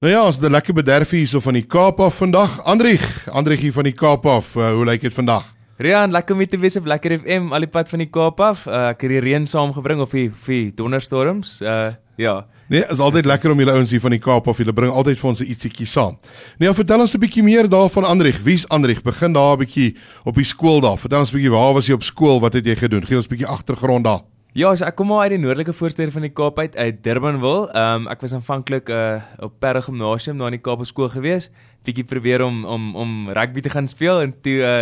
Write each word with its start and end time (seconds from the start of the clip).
Nou 0.00 0.12
ja, 0.12 0.22
ons 0.24 0.36
het 0.36 0.44
'n 0.44 0.50
lekker 0.50 0.74
bederfie 0.74 1.18
hierso 1.18 1.40
van 1.40 1.52
die 1.52 1.66
Kaap 1.66 2.00
af 2.00 2.14
vandag. 2.14 2.64
Andrieg, 2.64 3.28
Andrieg 3.28 3.60
hier 3.60 3.72
van 3.72 3.84
die 3.84 3.92
Kaap 3.92 4.26
af. 4.26 4.56
Uh, 4.56 4.72
hoe 4.72 4.84
lyk 4.84 5.00
dit 5.00 5.12
vandag? 5.12 5.54
Rian, 5.76 6.10
lekker 6.10 6.34
om 6.34 6.46
te 6.46 6.58
wees 6.58 6.76
op 6.76 6.86
Lekker 6.86 7.18
FM 7.18 7.52
al 7.52 7.58
die 7.58 7.68
pad 7.68 7.88
van 7.88 7.98
die 7.98 8.08
Kaap 8.08 8.40
af. 8.40 8.66
Uh, 8.66 8.88
ek 8.88 9.00
het 9.00 9.10
die 9.10 9.20
reën 9.20 9.46
saamgebring 9.46 10.00
of 10.00 10.10
die 10.10 10.32
die 10.46 10.72
donderstorms. 10.74 11.60
Uh 11.60 11.92
ja. 12.16 12.46
Nee, 12.68 12.84
is 12.88 12.98
altyd 12.98 13.24
lekker 13.24 13.50
om 13.50 13.58
julle 13.58 13.72
ouens 13.72 13.90
hier 13.90 14.00
van 14.00 14.10
die 14.10 14.18
Kaap 14.18 14.48
af. 14.48 14.56
Julle 14.56 14.72
bring 14.72 14.92
altyd 14.92 15.18
vir 15.18 15.28
ons 15.28 15.40
'n 15.40 15.50
ietsiekie 15.50 15.86
saam. 15.86 16.18
Nee, 16.58 16.72
vertel 16.72 17.00
ons 17.00 17.14
'n 17.14 17.20
bietjie 17.20 17.42
meer 17.42 17.68
daarvan 17.68 18.04
Andrieg. 18.04 18.42
Wie's 18.42 18.68
Andrieg? 18.68 19.02
Begin 19.02 19.32
daar 19.32 19.52
'n 19.52 19.58
bietjie 19.58 19.96
op 20.24 20.34
die 20.34 20.44
skool 20.44 20.80
daar. 20.80 20.96
Vertel 20.96 21.20
ons 21.20 21.30
'n 21.30 21.36
bietjie 21.36 21.50
waar 21.50 21.74
was 21.74 21.86
jy 21.86 21.92
op 21.92 22.02
skool? 22.02 22.40
Wat 22.40 22.52
het 22.52 22.64
jy 22.64 22.76
gedoen? 22.76 23.04
Gee 23.06 23.16
ons 23.16 23.26
'n 23.26 23.36
bietjie 23.36 23.48
agtergrond 23.48 24.04
daar. 24.04 24.20
Ja, 24.50 24.72
so 24.74 24.82
ek 24.82 24.96
kom 24.98 25.12
uit 25.14 25.30
die 25.30 25.36
noordelike 25.38 25.70
voorstede 25.78 26.10
van 26.10 26.24
die 26.26 26.32
Kaap 26.34 26.56
uit, 26.58 26.74
uit 26.74 26.96
Durbanville. 27.04 27.68
Ehm 27.70 28.00
um, 28.00 28.06
ek 28.10 28.24
was 28.24 28.32
aanvanklik 28.34 28.88
uh 28.90 29.20
op 29.46 29.52
Parel 29.62 29.84
Gimnasium 29.86 30.40
daar 30.42 30.50
in 30.50 30.56
die 30.56 30.64
Kaap 30.66 30.82
skool 30.88 31.06
gewees. 31.12 31.52
Bietjie 31.86 32.02
probeer 32.02 32.42
om 32.42 32.64
om 32.66 32.88
om 32.98 33.12
rugby 33.30 33.62
te 33.62 33.70
gaan 33.70 33.86
speel 33.86 34.24
en 34.24 34.34
toe 34.42 34.56
uh 34.58 34.72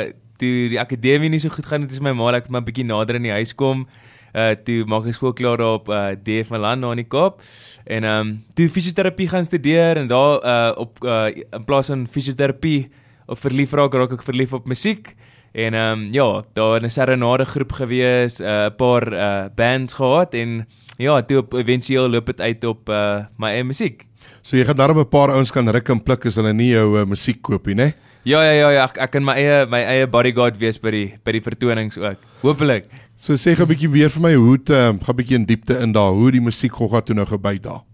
toe 0.41 0.71
die 0.73 0.81
akademie 0.81 1.29
nie 1.29 1.41
so 1.43 1.53
goed 1.53 1.67
gaan 1.67 1.85
het, 1.85 1.93
is 1.93 2.01
my 2.01 2.15
ma 2.17 2.31
ek 2.39 2.49
maar 2.49 2.65
bietjie 2.65 2.87
nader 2.89 3.21
in 3.21 3.29
die 3.29 3.35
huis 3.35 3.53
kom. 3.53 3.85
Uh 4.33 4.57
toe 4.57 4.87
maak 4.89 5.05
ek 5.05 5.21
skool 5.21 5.37
klaar 5.37 5.61
daar 5.61 5.77
op 5.83 5.93
uh 5.93 6.17
DF 6.17 6.49
Milan 6.49 6.81
daar 6.81 6.97
in 6.97 7.05
die 7.05 7.11
Kaap. 7.13 7.45
En 7.85 8.09
ehm 8.09 8.21
um, 8.21 8.35
toe 8.55 8.71
fisioterapie 8.73 9.29
gaan 9.29 9.45
studeer 9.45 10.01
en 10.01 10.09
daar 10.09 10.41
uh 10.41 10.73
op 10.81 11.05
uh 11.05 11.29
in 11.29 11.65
plaas 11.69 11.93
van 11.93 12.09
fisioterapie 12.09 12.89
of 13.27 13.45
verlief 13.45 13.77
raak 13.77 13.93
raak 13.93 14.17
ek 14.17 14.25
verlief 14.25 14.57
op 14.57 14.65
musiek. 14.65 15.13
En 15.53 15.75
ehm 15.75 15.99
um, 15.99 16.09
ja, 16.13 16.45
daar 16.53 16.83
'n 16.83 16.91
serenade 16.91 17.45
groep 17.45 17.73
gewees, 17.73 18.39
'n 18.39 18.45
uh, 18.45 18.67
paar 18.77 19.13
uh, 19.13 19.45
bands 19.55 19.95
gehad 19.95 20.35
en 20.35 20.67
ja, 20.97 21.23
toe 21.23 21.39
op 21.39 21.55
éventueel 21.55 22.11
loop 22.11 22.27
dit 22.27 22.41
uit 22.41 22.65
op 22.65 22.89
uh, 22.89 23.25
my 23.37 23.49
eie 23.49 23.65
musiek. 23.65 24.07
So 24.43 24.57
jy 24.57 24.65
gaan 24.65 24.77
daarmee 24.77 25.05
'n 25.05 25.09
paar 25.09 25.31
ouens 25.31 25.51
kan 25.51 25.69
ruk 25.69 25.89
en 25.89 26.03
pluk 26.03 26.27
as 26.27 26.37
hulle 26.37 26.53
nie 26.53 26.71
jou 26.71 27.01
uh, 27.01 27.05
musiek 27.05 27.43
koop 27.43 27.67
nie, 27.67 27.75
né? 27.75 27.93
Ja 28.23 28.43
ja 28.43 28.53
ja 28.53 28.71
ja, 28.71 28.85
ek, 28.85 28.99
ek 28.99 29.11
kan 29.11 29.25
my 29.25 29.33
eie 29.33 29.67
my 29.67 29.81
eie 29.89 30.07
bodyguard 30.07 30.59
wees 30.61 30.79
by 30.79 30.91
die 30.91 31.15
by 31.25 31.33
die 31.33 31.43
vertonings 31.43 31.97
ook. 31.99 32.19
Hoopelik. 32.43 32.91
So 33.17 33.35
sê 33.35 33.55
gou 33.57 33.65
'n 33.65 33.73
bietjie 33.73 33.91
weer 33.91 34.11
vir 34.11 34.23
my 34.23 34.35
hoe 34.35 34.53
het 34.53 34.71
um, 34.71 35.01
gaan 35.01 35.17
bietjie 35.17 35.37
in 35.37 35.47
diepte 35.47 35.79
in 35.81 35.93
daar, 35.93 36.13
hoe 36.13 36.31
die 36.31 36.41
musiek 36.41 36.73
gogga 36.73 37.01
toe 37.01 37.15
nou 37.15 37.27
gebyt 37.27 37.63
daar. 37.63 37.88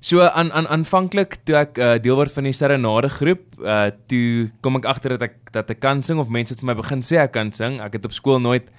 So 0.00 0.20
aan 0.24 0.52
aan 0.52 0.66
aanvanklik 0.66 1.36
toe 1.44 1.56
ek 1.60 1.78
uh, 1.78 1.96
deel 2.00 2.16
word 2.16 2.32
van 2.32 2.46
die 2.48 2.56
serenade 2.56 3.10
groep, 3.12 3.42
uh 3.60 3.90
toe 4.08 4.48
kom 4.64 4.78
ek 4.80 4.88
agter 4.88 5.18
dat 5.18 5.26
ek 5.28 5.52
dat 5.52 5.72
ek 5.74 5.80
kan 5.84 6.00
sing 6.02 6.16
of 6.22 6.32
mense 6.32 6.54
het 6.54 6.62
vir 6.62 6.70
my 6.70 6.76
begin 6.78 7.04
sê 7.04 7.20
ek 7.20 7.34
kan 7.36 7.52
sing. 7.52 7.76
Ek 7.84 7.98
het 7.98 8.08
op 8.08 8.16
skool 8.16 8.40
nooit 8.40 8.70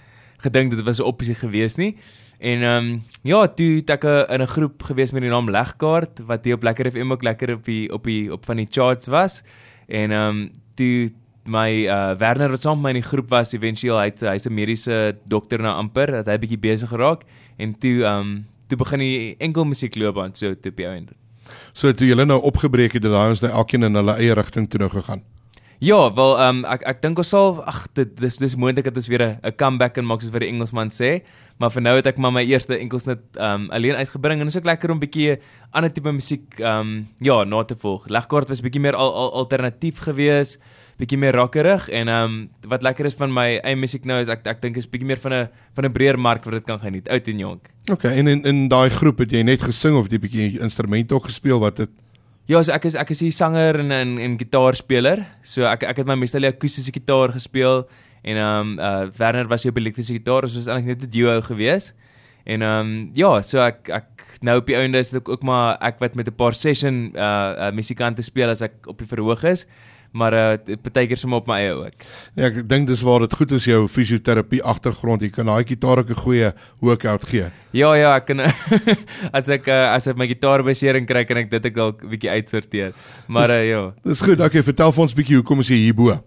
gedink 0.41 0.73
dit 0.73 0.81
was 0.81 0.97
'n 0.97 1.05
opsie 1.05 1.37
gewees 1.37 1.77
nie. 1.77 1.93
En 2.41 2.63
ehm 2.65 2.77
um, 2.77 3.03
ja, 3.21 3.45
toe 3.47 3.69
het 3.85 3.89
ek 3.89 4.03
uh, 4.03 4.25
in 4.33 4.41
'n 4.41 4.49
groep 4.49 4.81
gewees 4.83 5.11
met 5.13 5.21
die 5.21 5.29
naam 5.29 5.49
Legkaart 5.49 6.25
wat 6.25 6.45
hier 6.45 6.57
op 6.57 6.63
Lekker 6.63 6.89
FM 6.91 7.11
ook 7.11 7.23
lekker 7.23 7.53
op 7.53 7.65
die 7.65 7.93
op 7.93 8.03
die 8.03 8.33
op 8.33 8.45
van 8.45 8.57
die 8.57 8.67
charts 8.69 9.07
was. 9.07 9.43
En 9.87 10.11
ehm 10.11 10.27
um, 10.27 10.51
toe 10.75 11.11
my 11.45 11.85
uh 11.85 12.17
Werner 12.17 12.49
wat 12.49 12.61
saam 12.61 12.81
met 12.81 12.83
my 12.83 12.89
in 12.97 13.01
die 13.01 13.09
groep 13.09 13.29
was, 13.29 13.53
éventueel 13.53 13.99
hy't 13.99 14.19
hy's 14.19 14.49
'n 14.49 14.53
mediese 14.53 15.17
dokter 15.25 15.61
nou 15.61 15.75
amper, 15.75 16.11
dat 16.11 16.25
hy 16.25 16.37
bietjie 16.37 16.59
besig 16.59 16.89
geraak 16.89 17.21
en 17.57 17.77
toe 17.77 18.03
ehm 18.03 18.19
um, 18.19 18.45
toe 18.71 18.79
begin 18.79 19.03
die 19.03 19.35
enkel 19.43 19.67
musiekloopbaan 19.67 20.35
so 20.37 20.55
te 20.55 20.71
by 20.71 20.87
einde. 20.95 21.17
So 21.75 21.91
toe 21.91 22.07
julle 22.07 22.25
nou 22.25 22.39
opgebreek 22.47 22.95
het, 22.95 23.03
het 23.03 23.13
daai 23.13 23.35
ons 23.35 23.43
nou 23.43 23.51
elkeen 23.51 23.87
in 23.89 23.99
hulle 23.99 24.17
eie 24.21 24.35
rigting 24.37 24.69
toe 24.71 24.79
nou 24.81 24.89
gegaan. 24.93 25.23
Ja, 25.81 26.13
wel 26.13 26.35
ehm 26.37 26.59
um, 26.61 26.65
ek 26.69 26.83
ek 26.85 26.99
dink 27.01 27.17
ons 27.17 27.31
sal 27.33 27.55
ag 27.65 27.87
dit 27.97 28.09
dis 28.21 28.35
dis 28.37 28.53
moontlik 28.55 28.85
dat 28.85 28.97
ons 29.01 29.07
weer 29.09 29.23
'n 29.41 29.55
comeback 29.57 29.95
kan 29.95 30.05
maak 30.05 30.21
soos 30.21 30.29
wat 30.31 30.43
die 30.45 30.51
Engelsman 30.53 30.93
sê, 30.93 31.25
maar 31.57 31.71
vir 31.73 31.81
nou 31.81 31.95
het 31.95 32.05
ek 32.05 32.17
maar 32.21 32.31
my 32.31 32.43
eerste 32.45 32.77
enkelsnit 32.77 33.23
ehm 33.33 33.65
um, 33.65 33.69
alleen 33.71 33.97
uitgebring 33.97 34.39
en 34.39 34.45
dit 34.45 34.53
is 34.53 34.61
ook 34.61 34.69
lekker 34.69 34.91
om 34.91 34.97
'n 34.97 35.05
bietjie 35.07 35.39
ander 35.71 35.91
tipe 35.91 36.11
musiek 36.11 36.59
ehm 36.59 36.79
um, 36.79 37.07
ja, 37.17 37.43
na 37.43 37.63
te 37.63 37.75
volg. 37.75 38.07
Legkaart 38.09 38.49
was 38.49 38.61
bietjie 38.61 38.81
meer 38.81 38.95
al, 38.95 39.13
al 39.13 39.33
alternatief 39.33 39.97
geweest 40.05 40.59
bietjie 41.01 41.17
meer 41.19 41.35
rockerig 41.35 41.87
en 41.89 42.11
ehm 42.11 42.23
um, 42.23 42.35
wat 42.69 42.85
lekker 42.85 43.09
is 43.09 43.17
van 43.17 43.33
my 43.33 43.47
eie 43.57 43.77
musiek 43.79 44.05
nou 44.05 44.19
is 44.21 44.29
ek 44.29 44.45
ek 44.47 44.61
dink 44.61 44.77
is 44.77 44.87
bietjie 44.89 45.09
meer 45.09 45.21
van 45.23 45.33
'n 45.33 45.49
van 45.75 45.85
'n 45.85 45.93
breër 45.97 46.19
mark 46.19 46.45
wat 46.45 46.53
dit 46.53 46.65
kan 46.65 46.79
geniet 46.79 47.09
oud 47.09 47.27
en 47.27 47.39
jonk. 47.39 47.69
Okay, 47.91 48.17
en 48.17 48.27
in 48.27 48.43
in 48.45 48.67
daai 48.69 48.89
groep 48.89 49.19
het 49.19 49.31
jy 49.31 49.43
net 49.43 49.61
gesing 49.61 49.97
of 49.97 50.11
jy 50.11 50.19
bietjie 50.19 50.61
instrumente 50.61 51.15
ook 51.15 51.25
gespeel 51.25 51.59
wat 51.59 51.77
dit 51.77 51.89
Ja, 52.49 52.63
so 52.63 52.73
ek 52.73 52.85
is 52.85 52.95
ek 52.95 53.11
is 53.13 53.19
hier 53.21 53.31
sanger 53.31 53.79
en 53.79 53.91
en 53.91 54.17
en 54.19 54.37
gitaarspeler. 54.37 55.25
So 55.41 55.63
ek 55.63 55.83
ek 55.83 55.97
het 56.01 56.07
my 56.07 56.15
meestal 56.15 56.43
akoestiese 56.43 56.91
gitaar 56.91 57.31
gespeel 57.31 57.87
en 58.23 58.37
ehm 58.37 58.59
um, 58.59 58.79
uh 58.79 59.09
Werner 59.17 59.47
was 59.47 59.65
op 59.65 59.77
elektriese 59.77 60.13
gitaar, 60.13 60.49
so 60.49 60.57
was 60.57 60.67
eintlik 60.67 60.97
net 60.97 61.03
'n 61.03 61.09
duo 61.09 61.41
gewees. 61.41 61.93
En 62.43 62.61
ehm 62.61 62.79
um, 62.79 63.11
ja, 63.13 63.41
so 63.41 63.61
ek 63.61 63.89
ek 63.89 64.21
nou 64.41 64.57
op 64.57 64.65
die 64.65 64.75
ouende 64.75 64.97
is 64.97 65.09
dit 65.09 65.27
ook 65.27 65.43
maar 65.43 65.77
ek 65.81 65.99
wat 65.99 66.15
met 66.15 66.27
'n 66.27 66.35
paar 66.35 66.53
session 66.53 67.13
uh, 67.15 67.21
uh 67.21 67.71
musikante 67.71 68.21
speel 68.21 68.49
as 68.49 68.61
ek 68.61 68.87
op 68.87 68.97
die 68.97 69.07
verhoog 69.07 69.43
is 69.43 69.67
maar 70.11 70.33
uh 70.33 70.75
partykeer 70.83 71.17
sommer 71.17 71.39
op 71.39 71.47
my 71.47 71.57
eie 71.61 71.73
ook. 71.75 72.05
Ja, 72.35 72.49
ek 72.49 72.61
dink 72.69 72.87
dis 72.87 73.03
waar 73.07 73.23
dit 73.23 73.35
goed 73.39 73.51
is 73.55 73.67
jou 73.67 73.83
fisioterapie 73.87 74.61
agtergrond. 74.63 75.23
Jy 75.23 75.31
kan 75.35 75.47
daai 75.47 75.63
gitaar 75.67 76.03
ook 76.03 76.09
'n 76.09 76.23
goeie 76.23 76.51
workout 76.79 77.23
gee. 77.29 77.51
Ja 77.71 77.93
ja, 77.95 78.15
ek 78.15 78.25
kan 78.25 78.39
as 79.37 79.49
ek 79.49 79.67
uh, 79.67 79.93
as 79.95 80.07
ek 80.07 80.17
my 80.17 80.27
gitaarbesering 80.27 81.07
kry 81.07 81.23
kan 81.23 81.37
ek 81.37 81.51
dit 81.51 81.65
ek 81.65 81.75
dalk 81.75 82.03
bietjie 82.03 82.29
uitsorteer. 82.29 82.91
Maar 83.27 83.49
uh, 83.49 83.69
ja. 83.69 83.93
Dis 84.03 84.21
goed. 84.21 84.39
Okay, 84.39 84.63
vertel 84.63 84.91
vir 84.91 85.01
ons 85.01 85.15
bietjie 85.15 85.39
hoekom 85.39 85.59
is 85.59 85.71
jy 85.71 85.79
hierbo? 85.87 86.19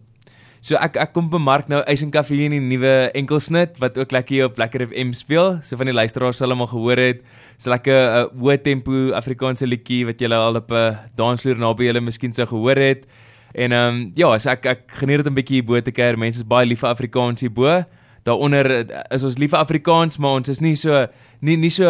So 0.65 0.79
ek 0.81 0.97
ek 0.97 1.11
kom 1.13 1.27
bemark 1.29 1.67
nou 1.69 1.83
Eisen 1.85 2.09
Kafee 2.09 2.47
in 2.49 2.55
die 2.57 2.63
nuwe 2.65 3.11
enkelsnit 3.13 3.77
wat 3.83 3.99
ook 4.01 4.15
lekker 4.17 4.35
hier 4.35 4.47
op 4.49 4.57
Lekker 4.57 4.87
FM 4.87 5.13
speel. 5.13 5.59
So 5.61 5.77
van 5.77 5.91
die 5.91 5.97
luisteraars 5.97 6.41
sal 6.41 6.55
almal 6.55 6.71
gehoor 6.71 6.97
het. 6.97 7.21
So 7.59 7.69
lekker 7.69 7.93
'n 7.93 8.33
uh, 8.33 8.41
hoë 8.41 8.63
tempo 8.65 9.13
Afrikaanse 9.13 9.69
liedjie 9.69 10.07
wat 10.09 10.17
julle 10.25 10.35
al 10.41 10.57
op 10.57 10.73
'n 10.73 10.75
uh, 10.75 10.97
dansvloer 11.21 11.61
naby 11.61 11.85
julle 11.85 12.01
miskien 12.01 12.33
sou 12.33 12.47
gehoor 12.47 12.81
het. 12.81 13.05
En 13.55 13.73
ehm 13.73 13.95
um, 13.95 14.13
ja, 14.19 14.33
so 14.39 14.51
ek 14.51 14.67
ek 14.67 14.83
geniet 15.01 15.23
dit 15.23 15.31
'n 15.31 15.35
bietjie 15.35 15.61
hier 15.61 15.65
bo 15.65 15.81
te 15.81 15.93
kuier. 15.95 16.19
Mense 16.19 16.43
is 16.43 16.47
baie 16.47 16.67
lief 16.67 16.81
vir 16.81 16.91
Afrikaans 16.91 17.41
hier 17.41 17.53
bo. 17.53 17.85
Daaronder 18.25 18.67
is 19.13 19.23
ons 19.23 19.39
lief 19.39 19.51
vir 19.51 19.61
Afrikaans, 19.61 20.19
maar 20.19 20.41
ons 20.41 20.49
is 20.49 20.61
nie 20.61 20.75
so 20.77 21.07
nie 21.41 21.57
nie 21.57 21.71
so 21.71 21.87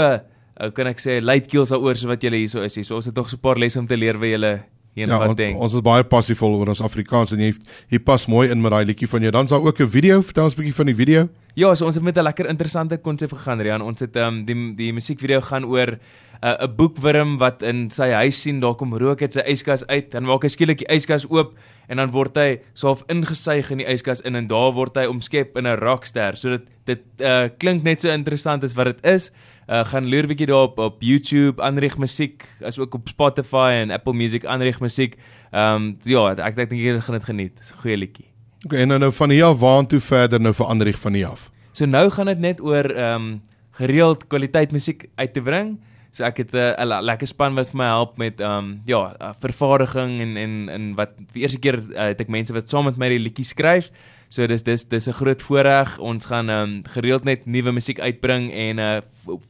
hoe 0.60 0.70
kan 0.70 0.86
ek 0.86 1.00
sê 1.00 1.20
luidkeels 1.22 1.72
daaroor 1.72 1.96
so 1.96 2.08
wat 2.08 2.22
julle 2.22 2.36
hierso 2.36 2.62
is. 2.62 2.74
Hier. 2.74 2.84
So 2.84 2.96
ons 2.96 3.06
het 3.06 3.16
nog 3.16 3.30
so 3.30 3.36
'n 3.36 3.40
paar 3.40 3.58
lesse 3.58 3.78
om 3.78 3.86
te 3.86 3.96
leer 3.96 4.18
by 4.18 4.26
julle 4.26 4.62
hier 4.94 5.08
ja, 5.08 5.18
wat 5.18 5.36
ding. 5.36 5.56
Ons 5.58 5.74
is 5.74 5.82
baie 5.82 6.04
passievol 6.04 6.54
oor 6.58 6.68
ons 6.68 6.82
Afrikaans 6.82 7.32
en 7.32 7.40
jy 7.40 7.54
jy 7.90 7.98
pas 7.98 8.26
mooi 8.26 8.50
in 8.50 8.60
met 8.60 8.70
daai 8.70 8.84
liedjie 8.84 9.08
van 9.08 9.22
jou. 9.22 9.32
Dan 9.32 9.44
is 9.44 9.50
daar 9.50 9.64
ook 9.64 9.80
'n 9.80 9.88
video. 9.88 10.22
Vertel 10.22 10.44
ons 10.44 10.54
'n 10.54 10.60
bietjie 10.60 10.74
van 10.74 10.86
die 10.86 10.94
video. 10.94 11.28
Ja, 11.54 11.74
so 11.74 11.86
ons 11.86 11.94
het 11.94 12.04
met 12.04 12.16
'n 12.16 12.22
lekker 12.22 12.46
interessante 12.46 12.98
konsep 12.98 13.32
gegaan, 13.32 13.60
Rian. 13.60 13.82
Ons 13.82 14.00
het 14.00 14.16
ehm 14.16 14.26
um, 14.26 14.44
die 14.44 14.74
die 14.74 14.92
musiekvideo 14.92 15.40
gaan 15.40 15.64
oor 15.64 15.98
'n 16.44 16.60
uh, 16.60 16.68
boekwurm 16.76 17.38
wat 17.40 17.62
in 17.62 17.86
sy 17.90 18.10
huis 18.12 18.40
sien 18.42 18.60
daar 18.60 18.74
kom 18.76 18.92
rook 18.92 19.22
uit 19.22 19.32
sy 19.32 19.40
yskas 19.48 19.86
uit, 19.88 20.10
dan 20.12 20.26
maak 20.28 20.42
hy 20.44 20.50
skielik 20.52 20.82
die 20.82 20.90
yskas 20.92 21.24
oop 21.30 21.54
en 21.88 21.96
dan 21.96 22.10
word 22.12 22.36
hy 22.36 22.58
soof 22.76 23.00
ingesuig 23.08 23.70
in 23.72 23.80
die 23.80 23.88
yskas 23.88 24.20
in 24.28 24.36
en 24.36 24.48
daar 24.50 24.74
word 24.76 24.98
hy 25.00 25.06
omskep 25.08 25.56
in 25.56 25.66
'n 25.66 25.78
rockster. 25.80 26.36
So 26.36 26.50
dit 26.50 26.66
dit 26.84 27.02
uh, 27.24 27.48
klink 27.58 27.82
net 27.82 28.04
so 28.04 28.12
interessant 28.12 28.64
as 28.64 28.74
wat 28.74 28.92
dit 28.92 29.06
is. 29.06 29.30
Uh, 29.68 29.84
gaan 29.88 30.10
loer 30.10 30.26
bietjie 30.28 30.46
daar 30.46 30.68
op 30.68 30.78
op 30.78 31.00
YouTube, 31.00 31.62
Anreg 31.62 31.96
Musiek, 31.96 32.44
as 32.60 32.78
ook 32.78 32.94
op 32.94 33.08
Spotify 33.08 33.80
en 33.80 33.90
Apple 33.90 34.12
Music 34.12 34.44
Anreg 34.44 34.80
Musiek. 34.80 35.16
Ehm 35.52 35.74
um, 35.74 35.96
ja, 36.04 36.30
ek 36.36 36.58
ek 36.58 36.68
dink 36.68 36.82
jy 36.82 37.00
gaan 37.00 37.16
dit 37.16 37.24
geniet. 37.24 37.56
Dis 37.56 37.72
'n 37.72 37.80
goeie 37.80 37.96
liedjie. 37.96 38.28
Okay, 38.64 38.80
en 38.80 38.88
nou, 38.88 38.98
nou 38.98 39.12
van 39.12 39.30
hier 39.30 39.44
af 39.44 39.58
waantoe 39.58 40.00
verder 40.00 40.40
nou 40.40 40.52
vir 40.52 40.66
Anreg 40.66 40.98
van 40.98 41.14
hier 41.14 41.28
af. 41.28 41.50
So 41.72 41.86
nou 41.86 42.10
gaan 42.10 42.26
dit 42.26 42.38
net 42.38 42.60
oor 42.60 42.84
ehm 42.84 43.14
um, 43.14 43.40
gereeld 43.70 44.26
kwaliteit 44.26 44.72
musiek 44.72 45.08
uit 45.16 45.32
te 45.32 45.42
bring. 45.42 45.78
So 46.14 46.22
ek 46.22 46.36
het 46.44 46.52
'n 46.54 46.78
uh, 46.78 47.00
lekker 47.02 47.26
span 47.26 47.56
wat 47.58 47.70
vir 47.70 47.76
my 47.76 47.86
help 47.90 48.18
met 48.18 48.40
um, 48.40 48.80
ja, 48.86 49.16
uh, 49.20 49.32
vervaardiging 49.40 50.20
en 50.20 50.36
en 50.36 50.68
en 50.68 50.94
wat 50.94 51.10
vir 51.32 51.42
eerste 51.42 51.58
keer 51.58 51.74
uh, 51.74 52.14
het 52.14 52.20
ek 52.20 52.28
mense 52.28 52.54
wat 52.54 52.68
saam 52.68 52.84
met 52.84 52.96
my 52.96 53.08
die 53.08 53.18
liedjies 53.18 53.50
skryf. 53.50 53.90
So 54.28 54.46
dis 54.46 54.62
dis 54.62 54.84
dis 54.84 55.08
'n 55.08 55.12
groot 55.12 55.42
voorreg. 55.42 55.98
Ons 55.98 56.26
gaan 56.26 56.48
um, 56.50 56.82
gereeld 56.86 57.24
net 57.24 57.46
nuwe 57.46 57.72
musiek 57.72 57.98
uitbring 57.98 58.52
en 58.52 58.78
uh 58.78 59.00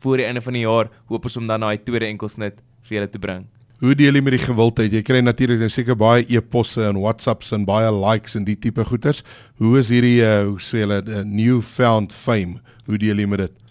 voor 0.01 0.17
die 0.17 0.27
einde 0.27 0.41
van 0.41 0.53
die 0.53 0.65
jaar 0.65 0.89
hoop 1.07 1.25
ons 1.25 1.37
om 1.37 1.47
dan 1.47 1.61
daai 1.61 1.83
tweede 1.85 2.07
enkelsnit 2.07 2.55
vir 2.83 2.97
julle 2.97 3.11
te 3.11 3.19
bring. 3.19 3.45
Hoe 3.81 3.95
deel 3.95 4.15
jy 4.15 4.23
met 4.23 4.33
die 4.33 4.47
gewildheid? 4.47 4.93
Jy 4.93 5.03
kry 5.03 5.21
natuurlik 5.21 5.59
nou 5.59 5.69
seker 5.69 5.97
baie 5.97 6.25
e-posse 6.29 6.81
en 6.83 6.97
WhatsApps 6.97 7.53
en 7.53 7.65
baie 7.65 7.91
likes 7.93 8.37
en 8.37 8.45
die 8.45 8.57
tipe 8.57 8.85
goeters. 8.85 9.23
Hoe 9.59 9.79
is 9.79 9.89
hierdie 9.89 10.23
uh, 10.23 10.45
hoe 10.47 10.61
sê 10.61 10.79
hulle 10.87 11.03
uh, 11.05 11.25
new 11.25 11.61
found 11.61 12.13
fame? 12.13 12.63
Hoe 12.87 12.99
deel 12.99 13.19
jy 13.19 13.27
met 13.27 13.39
dit? 13.39 13.64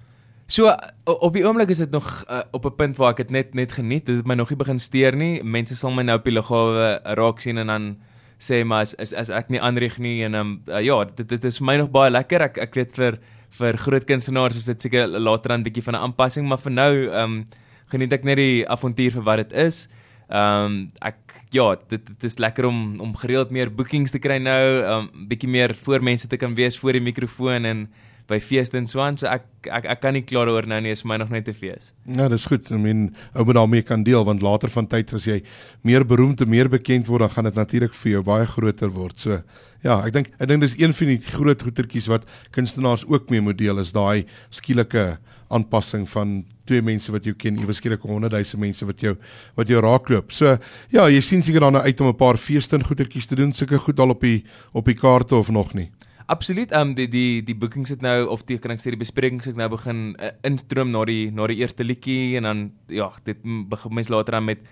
So 0.54 0.70
op 1.04 1.34
die 1.34 1.42
oomblik 1.48 1.72
is 1.74 1.80
dit 1.82 1.90
nog 1.90 2.06
uh, 2.30 2.44
op 2.52 2.66
'n 2.66 2.76
punt 2.76 2.98
waar 2.98 3.12
ek 3.12 3.18
dit 3.18 3.30
net 3.30 3.54
net 3.54 3.72
geniet. 3.72 4.06
Dit 4.06 4.16
het 4.16 4.26
my 4.26 4.36
nog 4.36 4.50
nie 4.50 4.58
begin 4.58 4.80
steur 4.80 5.16
nie. 5.16 5.44
Mense 5.44 5.76
sal 5.76 5.92
my 5.92 6.04
nou 6.04 6.18
op 6.18 6.24
die 6.24 6.34
lughawe 6.34 7.00
raak 7.04 7.40
sien 7.40 7.58
en 7.58 7.68
dan 7.68 7.98
sê 8.38 8.64
maar 8.64 8.82
as 8.82 8.96
as, 8.96 9.14
as 9.14 9.30
ek 9.30 9.50
nie 9.50 9.62
aanreg 9.62 9.98
nie 9.98 10.24
en 10.24 10.36
um, 10.36 10.62
uh, 10.68 10.82
ja, 10.82 11.06
dit 11.06 11.30
dit 11.30 11.44
is 11.44 11.58
vir 11.58 11.66
my 11.66 11.78
nog 11.78 11.90
baie 11.90 12.12
lekker. 12.12 12.42
Ek 12.42 12.58
ek 12.58 12.76
weet 12.76 12.94
vir 12.96 13.18
vir 13.50 13.78
groot 13.78 14.06
kunstenaars 14.06 14.58
is 14.58 14.66
dit 14.66 14.82
seker 14.82 15.08
later 15.08 15.50
dan 15.50 15.60
'n 15.60 15.64
bietjie 15.64 15.84
van 15.84 15.96
'n 15.96 16.04
aanpassing, 16.06 16.48
maar 16.48 16.62
vir 16.62 16.72
nou 16.72 16.94
ehm 17.10 17.24
um, 17.24 17.48
geniet 17.88 18.14
ek 18.14 18.24
net 18.24 18.38
die 18.38 18.70
avontuur 18.70 19.12
vir 19.12 19.24
wat 19.24 19.38
dit 19.38 19.54
is. 19.54 19.88
Ehm 20.30 20.66
um, 20.66 20.92
ek 21.02 21.18
ja, 21.50 21.76
dit 21.88 22.06
dit 22.06 22.24
is 22.24 22.38
lekker 22.38 22.66
om 22.66 23.00
om 23.00 23.16
gereeld 23.16 23.50
meer 23.50 23.74
bookings 23.74 24.12
te 24.12 24.20
kry 24.20 24.38
nou, 24.38 24.84
ehm 24.84 25.00
um, 25.00 25.28
bietjie 25.28 25.50
meer 25.50 25.74
voor 25.74 26.04
mense 26.04 26.28
te 26.28 26.38
kan 26.38 26.56
wees 26.56 26.78
voor 26.78 26.92
die 26.92 27.02
mikrofoon 27.02 27.66
en 27.66 27.88
by 28.28 28.40
feeste 28.40 28.78
en 28.80 28.88
so 28.88 29.02
aan. 29.04 29.18
So 29.20 29.28
ek 29.31 29.68
ek 29.68 29.88
ek 29.94 30.02
kan 30.04 30.16
nie 30.16 30.24
kla 30.28 30.46
daaroor 30.48 30.68
nou 30.70 30.80
nie, 30.84 30.94
is 30.96 31.04
my 31.08 31.18
nog 31.22 31.31
net 31.34 31.46
te 31.50 31.54
fees. 31.56 31.92
Ja, 32.06 32.30
dis 32.31 32.48
goed. 32.50 32.72
I 32.72 32.80
mean, 32.80 33.10
ou 33.34 33.46
moet 33.48 33.60
daarmee 33.60 33.84
kan 33.88 34.04
deel 34.04 34.25
want 34.28 34.44
later 34.46 34.72
van 34.74 34.88
tyd 34.88 35.14
as 35.14 35.28
jy 35.28 35.42
meer 35.84 36.06
beroemd 36.08 36.42
en 36.42 36.50
meer 36.52 36.70
bekend 36.72 37.08
word, 37.08 37.25
dan 37.25 37.36
gaan 37.36 37.50
dit 37.52 37.60
natuurlik 37.60 37.94
vir 37.94 38.12
jou 38.18 38.24
baie 38.24 38.48
groter 38.48 38.92
word. 38.94 39.20
So 39.20 39.42
ja, 39.84 40.00
ek 40.00 40.16
dink 40.16 40.31
ek 40.40 40.48
dink 40.50 40.64
dis 40.64 40.78
een 40.80 40.96
van 40.96 41.14
die 41.14 41.20
groot 41.20 41.64
goetertjies 41.68 42.10
wat 42.12 42.28
kunstenaars 42.56 43.06
ook 43.10 43.30
mee 43.34 43.44
moet 43.44 43.60
deel 43.60 43.80
is 43.84 43.92
daai 43.96 44.26
skielike 44.52 45.18
aanpassing 45.54 46.08
van 46.10 46.44
twee 46.66 46.81
mense 46.81 47.12
wat 47.12 47.28
jou 47.28 47.36
ken, 47.38 47.60
ewe 47.62 47.76
skielik 47.76 48.06
100 48.08 48.31
000 48.34 48.62
mense 48.62 48.88
wat 48.88 49.04
jou 49.04 49.14
wat 49.60 49.69
jou 49.69 49.81
raakloop. 49.84 50.31
So 50.31 50.56
ja, 50.94 51.10
jy 51.12 51.19
sien 51.22 51.44
seker 51.44 51.68
daarna 51.68 51.84
uit 51.84 52.02
om 52.02 52.08
'n 52.08 52.18
paar 52.18 52.38
feeste 52.38 52.76
en 52.76 52.88
goetertjies 52.88 53.28
te 53.28 53.36
doen, 53.36 53.54
seker 53.54 53.80
goed 53.80 54.00
al 54.00 54.16
op 54.16 54.22
die 54.22 54.44
op 54.74 54.86
die 54.86 54.96
kaarte 54.96 55.36
of 55.36 55.50
nog 55.50 55.74
nie. 55.74 55.92
Absoluut. 56.25 56.72
Ehm 56.72 56.90
um, 56.90 56.94
die 56.96 57.08
die 57.08 57.44
die 57.44 57.56
bookings 57.56 57.90
het 57.90 58.02
nou 58.02 58.28
of 58.28 58.44
die 58.48 58.58
kan 58.58 58.72
ek 58.72 58.81
sê 58.81 58.94
die 58.94 59.02
besprekings 59.02 59.50
het 59.50 59.60
nou 59.60 59.68
begin 59.74 60.14
uh, 60.20 60.31
instroom 60.48 60.94
na 60.94 61.04
die 61.06 61.31
na 61.31 61.48
die 61.52 61.60
eerste 61.60 61.84
liedjie 61.84 62.38
en 62.40 62.44
dan 62.48 62.64
ja, 62.88 63.12
dit 63.24 63.44
begin 63.70 63.94
mens 63.94 64.10
later 64.10 64.40
dan 64.40 64.46
met 64.46 64.64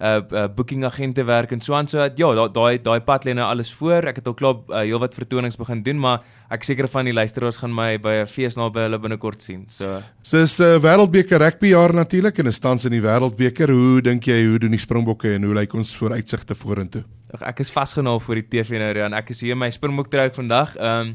uh, 0.00 0.20
uh 0.30 0.46
booking 0.54 0.84
agente 0.84 1.24
werk 1.24 1.52
en 1.52 1.60
so 1.60 1.74
aan. 1.74 1.88
So 1.88 1.98
dat 1.98 2.18
ja 2.18 2.48
daai 2.48 2.78
daai 2.82 3.00
pad 3.00 3.24
lê 3.24 3.34
nou 3.34 3.46
alles 3.46 3.72
voor. 3.74 4.06
Ek 4.06 4.22
het 4.22 4.26
al 4.26 4.34
klaar 4.34 4.56
uh, 4.68 4.84
heelwat 4.84 5.14
vertonings 5.14 5.58
begin 5.58 5.82
doen 5.82 5.98
maar 5.98 6.22
ek 6.50 6.64
seker 6.64 6.88
van 6.88 7.04
die 7.04 7.14
luisteraars 7.14 7.60
gaan 7.62 7.74
my 7.74 7.98
by 7.98 8.22
'n 8.22 8.26
fees 8.26 8.56
naby 8.56 8.86
hulle 8.86 8.98
binnekort 8.98 9.42
sien. 9.42 9.66
So 9.68 10.02
so 10.22 10.42
is 10.42 10.58
'n 10.60 10.62
uh, 10.62 10.78
wêreldbeker 10.78 11.38
rugby 11.38 11.74
jaar 11.74 11.94
natuurlik 11.94 12.38
en 12.38 12.46
'n 12.46 12.52
stand 12.52 12.84
in 12.84 12.92
die 12.92 13.02
wêreldbeker. 13.02 13.70
Hoe 13.70 14.00
dink 14.00 14.24
jy 14.24 14.46
hoe 14.46 14.58
doen 14.58 14.70
die 14.70 14.80
springbokke 14.86 15.34
en 15.34 15.42
hoe 15.42 15.54
lyk 15.54 15.74
ons 15.74 15.96
vooruitsigte 15.96 16.54
vorentoe 16.54 17.04
Ach, 17.30 17.42
ek 17.46 17.60
is 17.62 17.70
vasgenaal 17.70 18.18
vir 18.24 18.40
die 18.40 18.48
TV 18.56 18.80
nou 18.80 18.90
Rian 18.90 19.14
ek 19.14 19.30
is 19.30 19.40
hier 19.44 19.54
my 19.54 19.68
springbok 19.70 20.08
trek 20.10 20.34
vandag 20.34 20.72
um, 20.82 21.14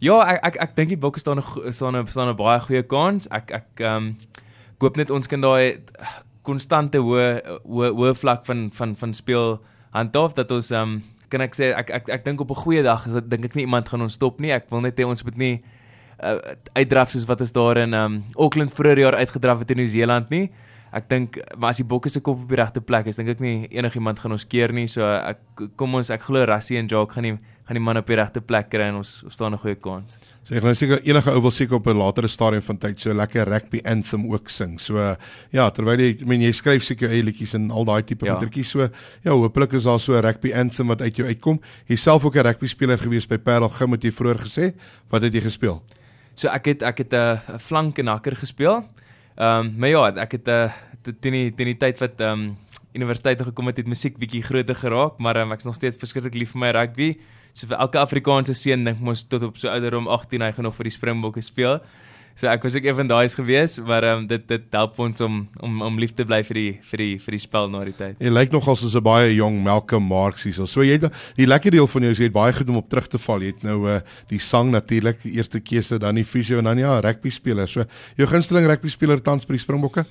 ja 0.00 0.16
ek 0.24 0.40
ek 0.48 0.56
ek 0.64 0.76
dink 0.78 0.94
die 0.94 1.00
bokke 1.00 1.20
staan 1.20 1.42
'n 1.42 1.72
staan 1.72 1.96
'n 1.96 2.06
staan 2.08 2.32
'n 2.32 2.36
baie 2.36 2.60
goeie 2.64 2.82
kans 2.82 3.28
ek 3.28 3.52
ek 3.52 3.84
um, 3.84 4.16
koop 4.80 4.96
net 4.96 5.10
ons 5.10 5.28
kan 5.28 5.40
daai 5.40 5.84
konstante 6.42 6.96
hoë 6.96 7.60
hoë 7.68 7.90
hoë 7.92 8.14
vlak 8.16 8.46
van 8.48 8.70
van 8.72 8.96
van 8.96 9.12
speel 9.12 9.60
handhaaf 9.92 10.32
dat 10.34 10.50
ons 10.50 10.70
ehm 10.70 10.82
um, 10.82 11.02
kan 11.30 11.44
ek 11.44 11.54
sê 11.54 11.70
ek 11.76 11.90
ek 11.90 12.08
ek 12.08 12.24
dink 12.24 12.40
op 12.40 12.50
'n 12.50 12.62
goeie 12.64 12.82
dag 12.82 13.06
is 13.06 13.12
dit 13.12 13.30
dink 13.30 13.44
ek 13.44 13.54
nie 13.54 13.66
iemand 13.68 13.88
gaan 13.88 14.02
ons 14.02 14.16
stop 14.16 14.40
nie. 14.40 14.52
Ek 14.52 14.70
wil 14.70 14.80
net 14.80 14.98
hê 14.98 15.04
ons 15.04 15.24
moet 15.24 15.36
nie 15.36 15.62
uh, 16.24 16.38
uitdraf 16.74 17.10
soos 17.10 17.28
wat 17.28 17.40
is 17.40 17.52
daar 17.52 17.76
in 17.78 17.94
ehm 17.94 18.04
um, 18.04 18.24
Auckland 18.36 18.72
vroeër 18.72 18.98
jaar 18.98 19.20
uitgedraf 19.20 19.58
het 19.58 19.70
in 19.70 19.76
Nieu-Seeland 19.76 20.30
nie. 20.30 20.50
Ek 20.92 21.06
dink 21.08 21.38
maar 21.56 21.70
as 21.70 21.78
die 21.78 21.86
bokke 21.86 22.10
se 22.10 22.20
kop 22.20 22.42
op 22.42 22.48
die 22.50 22.58
regte 22.58 22.80
plek 22.80 23.06
is, 23.06 23.16
dink 23.16 23.28
ek 23.28 23.40
nie 23.40 23.68
enigiemand 23.70 24.18
gaan 24.18 24.32
ons 24.32 24.44
keer 24.44 24.72
nie. 24.74 24.88
So 24.90 25.06
ek 25.06 25.68
kom 25.78 25.94
ons 25.94 26.10
ek 26.10 26.22
glo 26.26 26.42
Rassie 26.44 26.78
en 26.80 26.90
Jock 26.90 27.12
gaan 27.14 27.28
nie 27.28 27.38
gaan 27.70 27.78
die 27.78 27.84
man 27.86 28.00
op 28.00 28.08
die 28.10 28.16
regte 28.18 28.40
plek 28.42 28.66
kry 28.72 28.88
en 28.90 28.96
ons 28.98 29.20
ons 29.22 29.34
staan 29.34 29.54
'n 29.54 29.62
goeie 29.62 29.78
kans. 29.78 30.18
So 30.42 30.56
ek 30.56 30.64
nou 30.64 30.74
seker 30.74 30.98
enige 31.06 31.30
ou 31.30 31.40
wil 31.40 31.50
seker 31.50 31.76
op 31.76 31.86
'n 31.86 31.96
latere 31.96 32.26
stadium 32.28 32.62
van 32.62 32.78
tyd 32.78 32.98
so 32.98 33.14
lekker 33.14 33.46
rugby 33.46 33.80
anthem 33.84 34.26
ook 34.32 34.50
sing. 34.50 34.80
So 34.80 35.16
ja, 35.52 35.70
terwyl 35.70 36.00
jy 36.00 36.10
ek 36.10 36.26
meen 36.26 36.40
jy 36.40 36.52
skryf 36.52 36.82
seker 36.82 37.08
eie 37.10 37.22
liedjies 37.22 37.54
en 37.54 37.70
al 37.70 37.84
daai 37.84 38.02
tipe 38.02 38.26
goedertjies 38.26 38.72
ja. 38.74 38.88
so 38.88 38.90
ja, 39.22 39.30
hopelik 39.30 39.72
is 39.74 39.84
daar 39.84 40.00
so 40.00 40.14
'n 40.14 40.22
rugby 40.22 40.52
anthem 40.52 40.88
wat 40.88 41.00
uit 41.00 41.16
jou 41.16 41.28
uitkom. 41.28 41.60
Jy 41.86 41.96
self 41.96 42.24
ook 42.24 42.34
'n 42.34 42.42
rugby 42.42 42.66
speler 42.66 42.98
gewees 42.98 43.28
by 43.28 43.38
Parel 43.38 43.68
Gym 43.68 43.92
het 43.92 44.02
jy 44.02 44.10
vroeër 44.10 44.38
gesê. 44.38 44.74
Wat 45.08 45.22
het 45.22 45.32
jy 45.32 45.40
gespeel? 45.40 45.82
So 46.34 46.48
ek 46.48 46.64
het 46.66 46.82
ek 46.82 46.98
het 46.98 47.12
'n 47.12 47.16
uh, 47.16 47.58
flank 47.58 47.98
en 47.98 48.06
hakker 48.06 48.36
gespeel. 48.36 48.84
Ehm 49.36 49.66
um, 49.66 49.74
maar 49.78 49.88
ja, 49.88 50.06
ek 50.24 50.32
het 50.32 50.48
'n 50.48 50.50
uh, 50.50 51.14
teen 51.20 51.32
die 51.32 51.54
teen 51.54 51.66
die 51.66 51.78
tyd 51.78 51.98
wat 51.98 52.20
ehm 52.20 52.32
um, 52.32 52.56
universiteit 52.92 53.38
toe 53.38 53.46
gekom 53.46 53.66
het, 53.66 53.76
het 53.76 53.86
musiek 53.86 54.18
bietjie 54.18 54.42
groter 54.42 54.76
geraak, 54.76 55.18
maar 55.18 55.36
um, 55.36 55.52
ek 55.52 55.58
is 55.58 55.64
nog 55.64 55.74
steeds 55.74 55.96
verskriklik 55.96 56.34
lief 56.34 56.50
vir 56.50 56.60
my 56.60 56.70
rugby. 56.70 57.18
So 57.52 57.66
vir 57.66 57.78
elke 57.78 57.98
Afrikaanse 57.98 58.54
seun 58.54 58.84
dink 58.84 59.00
mos 59.00 59.24
tot 59.24 59.42
op 59.42 59.56
so 59.56 59.68
ouderdom 59.68 60.08
18 60.08 60.42
hy 60.42 60.52
gaan 60.52 60.64
nog 60.64 60.76
vir 60.76 60.84
die 60.84 60.94
Springbokke 60.94 61.42
speel. 61.42 61.80
So 62.34 62.46
ek 62.48 62.62
was 62.62 62.74
ook 62.74 62.84
een 62.84 62.96
van 62.96 63.08
daai 63.10 63.24
is 63.24 63.34
gewees, 63.34 63.78
maar 63.78 64.02
ehm 64.02 64.18
um, 64.22 64.26
dit 64.26 64.48
dit 64.48 64.62
help 64.70 64.98
ons 64.98 65.20
om 65.20 65.48
om 65.60 65.82
om 65.82 65.98
lief 65.98 66.14
te 66.14 66.24
bly 66.24 66.42
vir 66.44 66.54
die 66.54 66.72
vir 66.90 66.98
die 66.98 67.18
vir 67.18 67.36
die 67.36 67.40
spel 67.42 67.68
na 67.68 67.82
die 67.84 67.96
tyd. 67.96 68.16
Jy 68.18 68.30
lyk 68.32 68.52
nogal 68.52 68.76
soos 68.76 68.96
'n 68.96 69.02
baie 69.02 69.34
jong 69.34 69.62
Malcolm 69.62 70.06
Marx 70.06 70.44
hier. 70.44 70.66
So 70.66 70.82
jy 70.82 70.98
die 71.36 71.46
lekker 71.46 71.70
deel 71.70 71.86
van 71.86 72.02
jou 72.02 72.10
is 72.10 72.18
jy 72.18 72.24
het 72.24 72.32
baie 72.32 72.52
goed 72.52 72.68
om 72.68 72.76
op 72.76 72.88
terug 72.88 73.08
te 73.08 73.18
val. 73.18 73.40
Jy 73.40 73.46
het 73.46 73.62
nou 73.62 73.88
uh 73.88 74.00
die 74.28 74.38
sang 74.38 74.70
natuurlik, 74.70 75.18
eerste 75.24 75.60
keuse, 75.60 75.98
dan 75.98 76.14
die 76.14 76.24
fisio 76.24 76.58
en 76.58 76.64
dan 76.64 76.78
ja, 76.78 77.00
rugby 77.00 77.30
speler. 77.30 77.68
So 77.68 77.84
jou 78.16 78.26
gunsteling 78.26 78.66
rugby 78.66 78.88
speler 78.88 79.20
tans 79.20 79.46
by 79.46 79.52
die 79.52 79.64
Springbokke? 79.64 80.06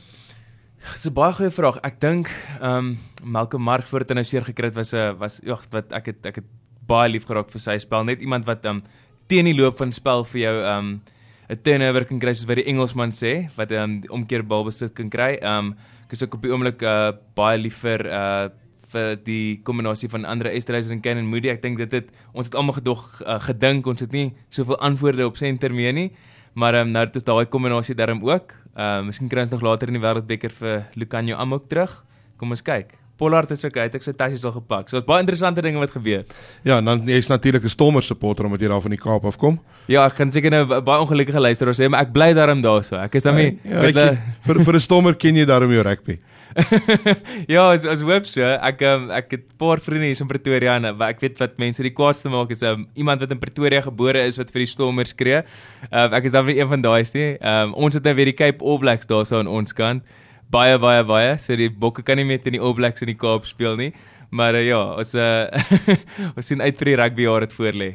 Dit 0.80 0.96
is 0.96 1.08
'n 1.08 1.14
baie 1.14 1.34
goeie 1.34 1.52
vraag. 1.52 1.78
Ek 1.84 2.00
dink 2.00 2.30
ehm 2.62 2.78
um, 2.78 2.98
Malcolm 3.24 3.64
Marx 3.64 3.90
voor 3.90 4.00
dit 4.00 4.16
nou 4.16 4.24
seer 4.24 4.44
gekry 4.44 4.68
het 4.68 4.76
was 4.76 4.94
'n 4.94 5.18
was 5.18 5.40
ja, 5.44 5.58
wat 5.72 5.92
ek 5.92 6.06
het 6.06 6.26
ek 6.26 6.36
het 6.36 6.46
baie 6.88 7.10
lief 7.10 7.26
geraak 7.26 7.50
vir 7.52 7.60
sy 7.60 7.78
spel. 7.78 8.04
Net 8.04 8.22
iemand 8.22 8.46
wat 8.46 8.66
um 8.66 8.84
teen 9.28 9.46
die 9.46 9.56
loop 9.56 9.78
van 9.78 9.92
spel 9.92 10.24
vir 10.24 10.42
jou 10.42 10.56
um 10.78 11.02
'n 11.50 11.58
turnover 11.64 12.06
kan 12.06 12.20
kry 12.20 12.34
soos 12.34 12.48
wat 12.48 12.60
die 12.62 12.68
Engelsman 12.70 13.10
sê, 13.10 13.50
wat 13.58 13.72
um 13.72 14.02
omkeer 14.10 14.44
balbesit 14.46 14.94
kan 14.94 15.10
kry. 15.10 15.40
Um 15.42 15.76
ek 16.06 16.14
is 16.14 16.24
ook 16.24 16.36
op 16.38 16.44
die 16.46 16.52
oomblik 16.52 16.82
uh 16.82 17.12
baie 17.36 17.58
lief 17.58 17.82
vir 17.82 18.06
uh 18.06 18.50
vir 18.90 19.16
die 19.22 19.62
kombinasie 19.66 20.10
van 20.10 20.26
Andre 20.26 20.50
Esterhuizen 20.50 20.98
en 20.98 21.02
Kenan 21.02 21.28
Moody. 21.30 21.50
Ek 21.50 21.62
dink 21.62 21.78
dit 21.78 21.92
het 21.92 22.08
ons 22.34 22.48
het 22.48 22.56
almal 22.56 22.74
gedog 22.80 23.04
uh, 23.22 23.38
gedink 23.40 23.86
ons 23.86 24.02
het 24.02 24.12
nie 24.12 24.32
soveel 24.50 24.80
antwoorde 24.82 25.26
op 25.26 25.38
senter 25.38 25.74
mee 25.74 25.92
nie. 25.94 26.10
Maar 26.54 26.82
um, 26.82 26.92
nou 26.92 27.06
is 27.14 27.24
daai 27.24 27.46
kombinasie 27.46 27.96
daarom 27.96 28.24
ook. 28.26 28.56
Uh 28.78 29.02
miskien 29.06 29.30
kry 29.30 29.46
ons 29.46 29.54
nog 29.54 29.62
later 29.62 29.90
in 29.90 30.00
die 30.00 30.06
wêreldbeker 30.06 30.54
vir 30.62 30.88
Lucanio 30.96 31.38
Amok 31.38 31.70
terug. 31.70 32.04
Kom 32.38 32.50
ons 32.50 32.66
kyk. 32.66 32.98
Pollard 33.20 33.52
is 33.52 33.66
okay, 33.68 33.90
het 33.90 33.96
ek 34.00 34.06
sy 34.06 34.14
tassies 34.16 34.46
al 34.48 34.56
gepak. 34.56 34.88
So 34.90 34.98
dit's 34.98 35.08
baie 35.10 35.22
interessante 35.22 35.62
dinge 35.62 35.82
wat 35.82 35.92
gebeur. 35.92 36.24
Ja, 36.64 36.78
en 36.80 36.86
dan 36.88 37.04
jy's 37.06 37.28
natuurlik 37.28 37.64
'n 37.64 37.70
Stormers 37.70 38.08
supporter 38.08 38.46
omdat 38.46 38.62
jy 38.62 38.68
daar 38.68 38.82
van 38.82 38.96
die 38.96 39.02
Kaap 39.02 39.26
af 39.26 39.38
kom. 39.38 39.60
Ja, 39.90 40.04
ek 40.06 40.20
gaan 40.20 40.30
seker 40.30 40.54
nou 40.54 40.66
baie 40.70 41.02
ongelukkige 41.02 41.42
luisteraars 41.42 41.80
hê, 41.82 41.88
maar 41.90 42.06
ek 42.06 42.12
bly 42.14 42.28
daarom 42.38 42.60
daarso. 42.62 42.94
Ek 43.02 43.16
is 43.18 43.26
daarmee 43.26 43.56
ja, 43.64 43.88
ja, 43.90 44.04
ek, 44.12 44.28
vir 44.46 44.60
vir 44.68 44.78
'n 44.78 44.84
Stormer 44.86 45.16
ken 45.18 45.40
jy 45.40 45.46
daarom 45.50 45.72
jou 45.74 45.82
rugby. 45.82 46.20
ja, 47.54 47.64
as 47.74 47.86
as 47.90 48.04
web 48.06 48.26
so, 48.30 48.42
ek 48.42 48.82
um, 48.86 49.10
ek 49.10 49.32
het 49.34 49.46
'n 49.48 49.58
paar 49.58 49.82
vriende 49.82 50.06
hier 50.06 50.22
in 50.22 50.30
Pretoria 50.30 50.76
en 50.78 50.86
ek 50.86 51.22
weet 51.22 51.40
wat 51.42 51.58
mense 51.58 51.82
die 51.82 51.94
kwaadste 51.94 52.30
maak 52.30 52.52
is 52.54 52.62
um, 52.62 52.86
iemand 52.94 53.22
wat 53.22 53.32
in 53.32 53.42
Pretoria 53.42 53.82
gebore 53.82 54.22
is 54.30 54.38
wat 54.38 54.52
vir 54.54 54.62
die 54.66 54.70
Stormers 54.70 55.10
skree. 55.10 55.42
Um, 55.90 56.14
ek 56.14 56.26
is 56.26 56.38
dan 56.38 56.46
weer 56.46 56.62
een 56.62 56.70
van 56.70 56.82
daai 56.82 57.04
ste. 57.06 57.38
Um, 57.42 57.74
ons 57.74 57.94
het 57.94 58.04
nou 58.04 58.14
weer 58.14 58.30
die 58.30 58.38
Cape 58.38 58.62
All 58.64 58.78
Blacks 58.78 59.10
daarso 59.10 59.40
aan 59.40 59.50
ons 59.50 59.74
kant 59.74 60.04
baie 60.50 60.78
baie 60.78 61.04
baie. 61.04 61.38
So 61.38 61.56
die 61.56 61.70
bokke 61.70 62.04
kan 62.04 62.18
nie 62.18 62.26
meer 62.26 62.42
teen 62.42 62.58
die 62.58 62.62
All 62.62 62.74
Blacks 62.78 63.02
in 63.02 63.10
die 63.10 63.18
Kaap 63.18 63.46
speel 63.46 63.78
nie. 63.78 63.94
Maar 64.30 64.54
uh, 64.54 64.68
ja, 64.68 64.84
ons 65.02 65.16
uh, 65.18 65.50
ons 66.38 66.46
sien 66.46 66.62
uit 66.62 66.78
vir 66.78 66.94
die 66.94 67.00
rugby 67.02 67.26
jaar 67.26 67.46
wat 67.46 67.58
voor 67.58 67.74
lê. 67.74 67.92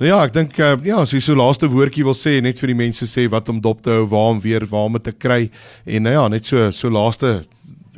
Nou 0.00 0.08
ja, 0.08 0.22
ek 0.24 0.32
dink 0.32 0.54
uh, 0.56 0.78
ja, 0.80 1.02
as 1.04 1.10
jy 1.12 1.18
so 1.20 1.34
laaste 1.36 1.68
woordjie 1.68 2.06
wil 2.06 2.14
sê 2.16 2.38
net 2.40 2.56
vir 2.62 2.70
die 2.72 2.78
mense 2.78 3.04
sê 3.04 3.26
wat 3.28 3.50
om 3.52 3.58
dop 3.60 3.82
te 3.84 3.92
hou, 3.92 4.06
waar 4.08 4.30
om 4.32 4.38
weer 4.40 4.64
waar 4.70 4.86
om 4.88 4.94
te 4.96 5.12
kry 5.12 5.50
en 5.84 6.06
nou 6.06 6.14
ja, 6.14 6.22
net 6.32 6.48
so 6.48 6.70
so 6.72 6.88
laaste 6.88 7.42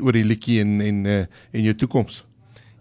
oor 0.03 0.19
die 0.19 0.25
liedjie 0.27 0.57
en 0.65 0.81
en 0.83 0.99
uh, 1.07 1.21
en 1.55 1.69
jou 1.69 1.77
toekoms. 1.85 2.25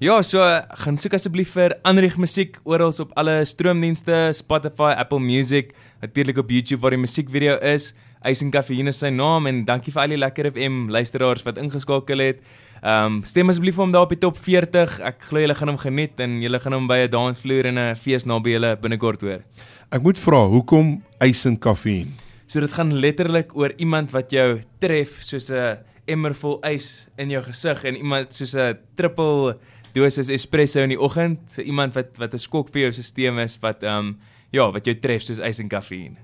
Ja, 0.01 0.15
so 0.25 0.41
gaan 0.81 0.97
soek 0.97 1.19
asseblief 1.19 1.53
vir 1.53 1.75
Anrich 1.85 2.17
Musiek 2.17 2.57
oral 2.65 2.96
op 3.03 3.13
alle 3.13 3.43
stroomdienste, 3.46 4.31
Spotify, 4.34 4.96
Apple 4.98 5.22
Music, 5.22 5.75
natuurlik 6.01 6.41
op 6.41 6.50
YouTube 6.50 6.81
waar 6.81 6.98
die 6.98 7.03
musiekvideo 7.03 7.60
is. 7.62 7.91
Eisen 8.25 8.50
Kafeïne 8.50 8.89
sy 8.89 9.13
naam 9.13 9.46
en 9.46 9.62
dankie 9.69 9.93
vir 9.93 10.01
al 10.01 10.15
die 10.15 10.17
lekker 10.17 10.50
FM 10.50 10.88
luisteraars 10.89 11.46
wat 11.46 11.62
ingeskakel 11.62 12.25
het. 12.25 12.41
Ehm 12.81 13.05
um, 13.05 13.17
stem 13.21 13.51
asseblief 13.51 13.77
hom 13.77 13.91
daar 13.93 14.07
op 14.07 14.09
die 14.09 14.17
top 14.17 14.39
40. 14.41 14.95
Ek 15.05 15.19
glo 15.29 15.41
julle 15.43 15.53
gaan 15.53 15.69
hom 15.69 15.77
geniet 15.77 16.17
en 16.23 16.39
julle 16.41 16.59
gaan 16.59 16.73
hom 16.73 16.88
by 16.89 17.03
'n 17.03 17.11
dansvloer 17.13 17.67
en 17.69 17.77
'n 17.77 17.95
fees 17.95 18.25
naby 18.25 18.55
julle 18.57 18.75
binnekort 18.81 19.21
hoor. 19.21 19.43
Ek 19.91 20.01
moet 20.01 20.17
vra, 20.17 20.47
hoekom 20.47 21.03
Eisen 21.19 21.59
Kafeïne? 21.59 22.09
So 22.47 22.59
dit 22.59 22.73
gaan 22.73 22.91
letterlik 22.93 23.55
oor 23.55 23.71
iemand 23.77 24.09
wat 24.11 24.31
jou 24.31 24.61
tref 24.79 25.21
soos 25.21 25.51
'n 25.51 25.77
emmer 26.07 26.33
vol 26.33 26.59
ys 26.65 27.07
in 27.17 27.29
jou 27.29 27.43
gesig 27.43 27.83
en 27.83 27.95
iemand 27.95 28.33
soos 28.33 28.55
'n 28.55 28.77
triple 28.95 29.57
dosis 29.93 30.29
espresso 30.29 30.81
in 30.81 30.89
die 30.89 31.00
oggend, 31.00 31.39
so 31.51 31.61
iemand 31.61 31.93
wat 31.93 32.17
wat 32.17 32.33
'n 32.33 32.39
skok 32.39 32.69
vir 32.73 32.81
jou 32.81 32.91
stelsel 32.91 33.39
is 33.39 33.59
wat 33.61 33.83
ehm 33.83 33.97
um, 33.97 34.19
ja, 34.51 34.71
wat 34.71 34.85
jou 34.85 34.95
tref 34.95 35.21
soos 35.21 35.39
ys 35.39 35.59
en 35.59 35.69
kafeïne. 35.69 36.17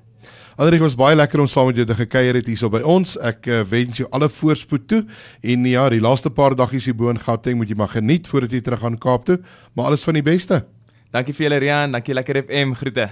Andrej 0.58 0.82
was 0.82 0.96
baie 0.98 1.16
lekker 1.16 1.40
om 1.44 1.48
saam 1.48 1.70
met 1.70 1.78
jou 1.78 1.86
te 1.86 1.98
gekuier 1.98 2.40
het 2.40 2.48
hierso 2.50 2.70
by 2.74 2.82
ons. 2.82 3.14
Ek 3.22 3.46
uh, 3.46 3.62
wens 3.70 4.02
jou 4.02 4.08
alle 4.16 4.30
voorspoed 4.30 4.88
toe 4.90 5.04
en 5.42 5.68
ja, 5.70 5.86
die 5.94 6.02
laaste 6.02 6.32
paar 6.34 6.56
daggies 6.58 6.90
hier 6.90 6.98
bo 6.98 7.14
in 7.14 7.22
Gauteng 7.22 7.60
moet 7.60 7.70
jy 7.70 7.78
maar 7.78 7.94
geniet 7.94 8.28
voordat 8.32 8.56
jy 8.56 8.64
terug 8.66 8.82
gaan 8.82 8.98
Kaap 8.98 9.30
toe, 9.30 9.38
maar 9.78 9.92
alles 9.92 10.06
van 10.08 10.18
die 10.18 10.26
beste. 10.26 10.64
Dankie 11.14 11.36
vir 11.38 11.50
julle 11.50 11.62
Rian, 11.64 11.94
dankie 11.94 12.18
lekker 12.18 12.42
FM 12.48 12.74
groete. 12.78 13.10